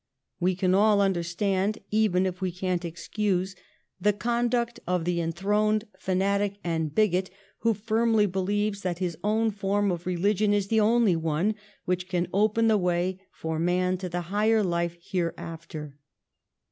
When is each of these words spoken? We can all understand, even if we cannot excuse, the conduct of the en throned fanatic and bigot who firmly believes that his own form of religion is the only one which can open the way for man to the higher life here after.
We 0.39 0.55
can 0.55 0.73
all 0.73 0.99
understand, 0.99 1.77
even 1.91 2.25
if 2.25 2.41
we 2.41 2.51
cannot 2.51 2.85
excuse, 2.85 3.55
the 4.01 4.13
conduct 4.13 4.79
of 4.87 5.05
the 5.05 5.21
en 5.21 5.31
throned 5.31 5.85
fanatic 5.99 6.57
and 6.63 6.95
bigot 6.95 7.29
who 7.59 7.75
firmly 7.75 8.25
believes 8.25 8.81
that 8.81 8.97
his 8.97 9.15
own 9.23 9.51
form 9.51 9.91
of 9.91 10.07
religion 10.07 10.55
is 10.55 10.69
the 10.69 10.79
only 10.79 11.15
one 11.15 11.53
which 11.85 12.09
can 12.09 12.29
open 12.33 12.67
the 12.67 12.79
way 12.79 13.19
for 13.31 13.59
man 13.59 13.95
to 13.99 14.09
the 14.09 14.21
higher 14.21 14.63
life 14.63 14.93
here 14.99 15.35
after. 15.37 15.99